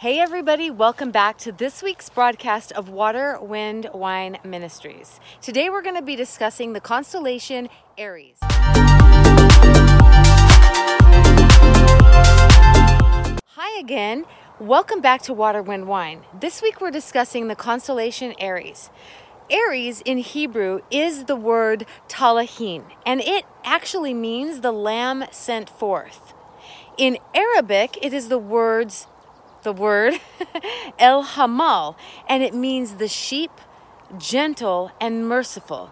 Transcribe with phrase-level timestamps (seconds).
[0.00, 5.18] Hey, everybody, welcome back to this week's broadcast of Water, Wind, Wine Ministries.
[5.42, 7.68] Today we're going to be discussing the constellation
[7.98, 8.36] Aries.
[13.56, 14.24] Hi again.
[14.60, 16.22] Welcome back to Water, Wind, Wine.
[16.32, 18.90] This week we're discussing the constellation Aries.
[19.50, 26.34] Aries in Hebrew is the word talahin, and it actually means the lamb sent forth.
[26.96, 29.08] In Arabic, it is the words
[29.68, 30.18] the word
[30.98, 31.94] El Hamal,
[32.26, 33.50] and it means the sheep,
[34.16, 35.90] gentle, and merciful.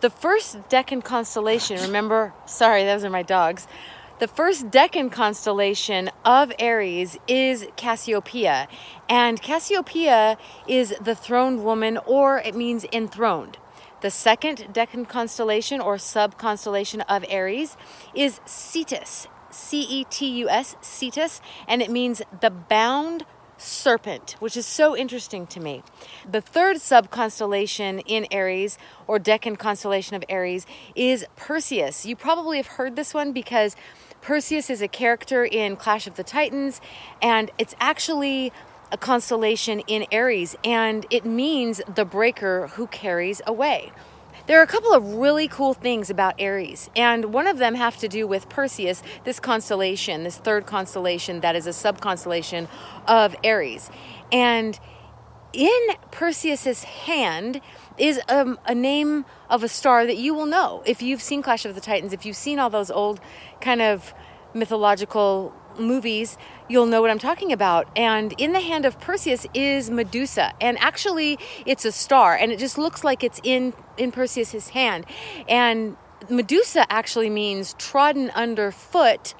[0.00, 3.68] The first Decan constellation, remember, sorry, those are my dogs.
[4.18, 8.66] The first Decan constellation of Aries is Cassiopeia,
[9.08, 10.36] and Cassiopeia
[10.66, 13.58] is the throned woman, or it means enthroned.
[14.00, 17.76] The second Decan constellation or sub constellation of Aries
[18.12, 23.24] is Cetus, C E T U S, Cetus, and it means the bound
[23.58, 25.82] serpent, which is so interesting to me.
[26.30, 30.64] The third sub constellation in Aries, or Decan constellation of Aries,
[30.94, 32.06] is Perseus.
[32.06, 33.74] You probably have heard this one because
[34.20, 36.80] Perseus is a character in Clash of the Titans,
[37.20, 38.52] and it's actually
[38.90, 43.92] a constellation in Aries, and it means the breaker who carries away.
[44.48, 47.98] There are a couple of really cool things about Aries, and one of them have
[47.98, 52.66] to do with Perseus, this constellation, this third constellation that is a sub constellation
[53.06, 53.90] of Aries.
[54.32, 54.80] And
[55.52, 55.78] in
[56.10, 57.60] Perseus's hand
[57.98, 61.66] is um, a name of a star that you will know if you've seen Clash
[61.66, 63.20] of the Titans, if you've seen all those old
[63.60, 64.14] kind of
[64.54, 66.36] mythological movies,
[66.68, 67.88] you'll know what I'm talking about.
[67.96, 72.58] And in the hand of Perseus is Medusa, and actually it's a star, and it
[72.58, 75.06] just looks like it's in in Perseus's hand.
[75.48, 75.96] And
[76.28, 79.34] Medusa actually means trodden underfoot,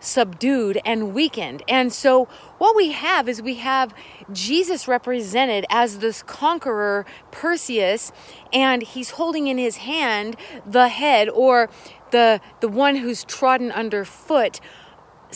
[0.00, 1.62] subdued, and weakened.
[1.68, 2.24] And so
[2.58, 3.94] what we have is we have
[4.32, 8.12] Jesus represented as this conqueror, Perseus,
[8.52, 11.70] and he's holding in his hand the head or
[12.10, 14.60] the the one who's trodden underfoot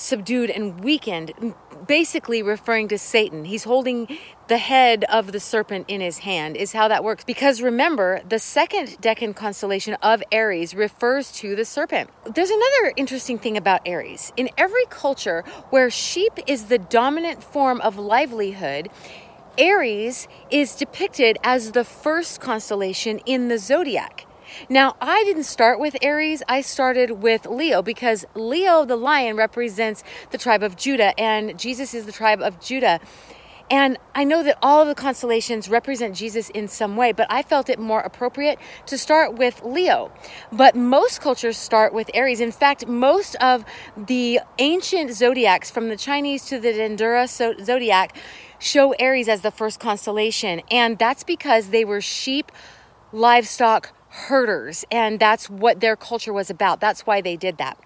[0.00, 1.54] subdued and weakened,
[1.86, 3.44] basically referring to Satan.
[3.44, 7.24] He's holding the head of the serpent in his hand, is how that works.
[7.24, 12.10] Because remember, the second Decan constellation of Aries refers to the serpent.
[12.34, 14.32] There's another interesting thing about Aries.
[14.36, 18.88] In every culture where sheep is the dominant form of livelihood,
[19.58, 24.27] Aries is depicted as the first constellation in the zodiac.
[24.68, 30.02] Now, I didn't start with Aries, I started with Leo because Leo, the lion, represents
[30.30, 33.00] the tribe of Judah, and Jesus is the tribe of Judah.
[33.70, 37.42] And I know that all of the constellations represent Jesus in some way, but I
[37.42, 40.10] felt it more appropriate to start with Leo.
[40.50, 42.40] But most cultures start with Aries.
[42.40, 47.28] In fact, most of the ancient zodiacs, from the Chinese to the Dendera
[47.62, 48.16] zodiac,
[48.58, 50.62] show Aries as the first constellation.
[50.70, 52.50] And that's because they were sheep,
[53.12, 56.80] livestock, herders, and that's what their culture was about.
[56.80, 57.78] That's why they did that.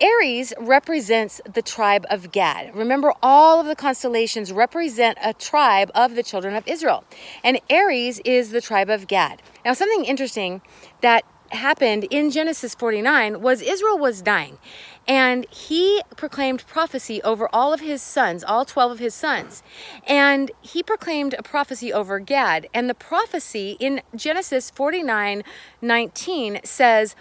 [0.00, 2.74] Aries represents the tribe of Gad.
[2.74, 7.04] Remember, all of the constellations represent a tribe of the children of Israel.
[7.44, 9.40] And Aries is the tribe of Gad.
[9.64, 10.62] Now, something interesting
[11.00, 14.58] that happened in Genesis 49 was Israel was dying.
[15.06, 19.62] And he proclaimed prophecy over all of his sons, all 12 of his sons.
[20.06, 22.68] And he proclaimed a prophecy over Gad.
[22.72, 25.42] And the prophecy in Genesis 49
[25.80, 27.16] 19 says,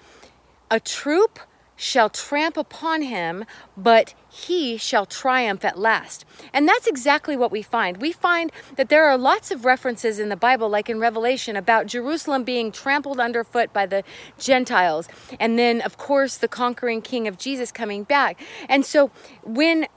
[0.69, 1.39] A troop
[1.81, 3.43] shall tramp upon him,
[3.75, 6.23] but he shall triumph at last.
[6.53, 7.97] And that's exactly what we find.
[7.97, 11.87] We find that there are lots of references in the Bible, like in Revelation, about
[11.87, 14.03] Jerusalem being trampled underfoot by the
[14.37, 15.09] Gentiles.
[15.39, 18.39] And then, of course, the conquering king of Jesus coming back.
[18.69, 19.09] And so
[19.41, 19.87] when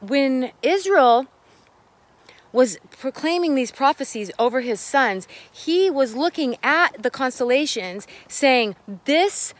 [0.00, 1.26] when Israel
[2.52, 8.76] was proclaiming these prophecies over his sons, he was looking at the constellations saying,
[9.06, 9.54] This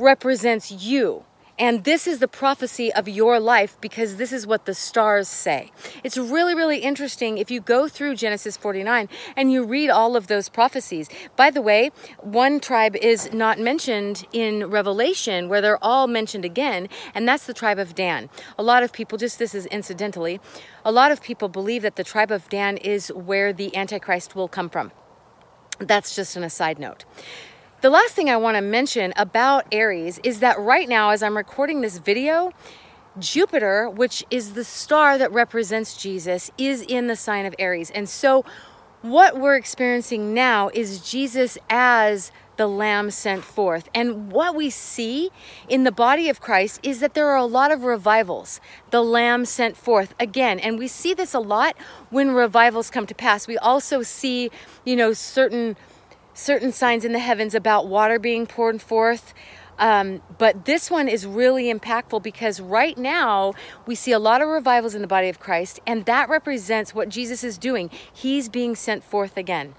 [0.00, 1.24] represents you.
[1.60, 5.70] And this is the prophecy of your life because this is what the stars say.
[6.02, 10.26] It's really, really interesting if you go through Genesis 49 and you read all of
[10.26, 11.10] those prophecies.
[11.36, 16.88] By the way, one tribe is not mentioned in Revelation where they're all mentioned again,
[17.14, 18.30] and that's the tribe of Dan.
[18.58, 20.40] A lot of people, just this is incidentally,
[20.82, 24.48] a lot of people believe that the tribe of Dan is where the Antichrist will
[24.48, 24.92] come from.
[25.78, 27.04] That's just an aside note.
[27.80, 31.34] The last thing I want to mention about Aries is that right now, as I'm
[31.34, 32.52] recording this video,
[33.18, 37.90] Jupiter, which is the star that represents Jesus, is in the sign of Aries.
[37.90, 38.44] And so,
[39.00, 43.88] what we're experiencing now is Jesus as the Lamb sent forth.
[43.94, 45.30] And what we see
[45.66, 48.60] in the body of Christ is that there are a lot of revivals,
[48.90, 50.58] the Lamb sent forth again.
[50.58, 51.78] And we see this a lot
[52.10, 53.48] when revivals come to pass.
[53.48, 54.50] We also see,
[54.84, 55.78] you know, certain
[56.40, 59.34] certain signs in the heavens about water being poured forth.
[59.78, 63.54] Um, but this one is really impactful because right now
[63.86, 67.08] we see a lot of revivals in the body of Christ, and that represents what
[67.08, 67.90] Jesus is doing.
[68.12, 69.74] He's being sent forth again.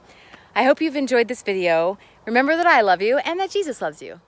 [0.55, 1.99] I hope you've enjoyed this video.
[2.25, 4.21] Remember that I love you and that Jesus loves you.